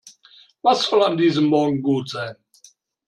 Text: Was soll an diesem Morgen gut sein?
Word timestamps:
Was 0.63 0.85
soll 0.87 1.03
an 1.05 1.15
diesem 1.15 1.45
Morgen 1.45 1.83
gut 1.83 2.09
sein? 2.09 2.35